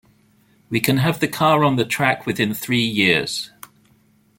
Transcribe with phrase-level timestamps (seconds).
[0.71, 3.51] We can have the car on the track within three years.